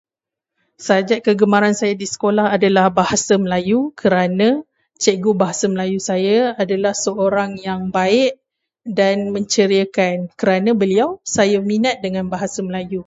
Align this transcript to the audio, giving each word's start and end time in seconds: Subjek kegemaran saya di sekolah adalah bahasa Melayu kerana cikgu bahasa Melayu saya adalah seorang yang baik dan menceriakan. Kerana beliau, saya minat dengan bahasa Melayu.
Subjek 0.85 1.19
kegemaran 1.29 1.75
saya 1.79 1.93
di 2.01 2.07
sekolah 2.13 2.47
adalah 2.57 2.85
bahasa 2.99 3.33
Melayu 3.43 3.79
kerana 3.99 4.47
cikgu 5.03 5.31
bahasa 5.41 5.65
Melayu 5.73 5.99
saya 6.09 6.39
adalah 6.63 6.93
seorang 7.05 7.51
yang 7.67 7.81
baik 7.97 8.31
dan 8.97 9.17
menceriakan. 9.35 10.15
Kerana 10.39 10.71
beliau, 10.81 11.09
saya 11.37 11.57
minat 11.69 11.95
dengan 12.05 12.25
bahasa 12.33 12.59
Melayu. 12.69 12.97